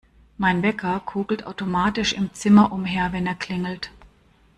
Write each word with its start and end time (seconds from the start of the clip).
Mein 0.39 0.63
Wecker 0.63 0.99
kugelt 1.01 1.45
automatisch 1.45 2.13
im 2.13 2.33
Zimmer 2.33 2.71
umher, 2.71 3.13
wenn 3.13 3.27
er 3.27 3.35
klingelt. 3.35 3.91